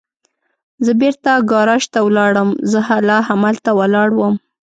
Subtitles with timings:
[0.85, 4.35] زه بېرته ګاراج ته ولاړم، زه لا همالته ولاړ ووم.